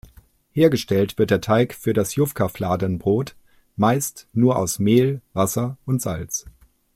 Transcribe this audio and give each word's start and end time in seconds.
Hergestellt 0.51 1.19
wird 1.19 1.29
der 1.29 1.41
Teig 1.41 1.75
für 1.75 1.93
das 1.93 2.15
Yufka-Fladenbrot 2.15 3.35
meist 3.75 4.27
nur 4.33 4.55
aus 4.57 4.79
Mehl, 4.79 5.21
Wasser 5.33 5.77
und 5.85 6.01
Salz. 6.01 6.47